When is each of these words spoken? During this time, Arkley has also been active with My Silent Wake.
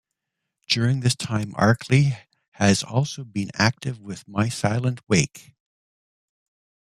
During 0.67 1.01
this 1.01 1.15
time, 1.15 1.51
Arkley 1.53 2.17
has 2.53 2.81
also 2.81 3.23
been 3.23 3.51
active 3.53 3.99
with 3.99 4.27
My 4.27 4.49
Silent 4.49 4.99
Wake. 5.07 5.53